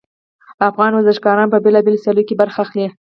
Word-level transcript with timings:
افغان 0.69 0.91
ورزشګران 0.93 1.47
په 1.51 1.57
بیلابیلو 1.63 2.01
سیالیو 2.03 2.27
کې 2.27 2.39
برخه 2.41 2.59
اخلي 2.65 2.87